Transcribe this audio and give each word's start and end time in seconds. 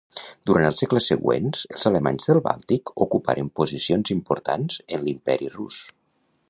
Durant 0.49 0.63
els 0.69 0.79
segles 0.83 1.09
següents, 1.11 1.59
els 1.75 1.85
alemanys 1.91 2.25
del 2.31 2.41
Bàltic 2.47 2.93
ocuparen 3.07 3.53
posicions 3.61 4.15
importants 4.19 4.83
en 4.97 5.05
l'Imperi 5.07 5.55
Rus. 5.61 5.81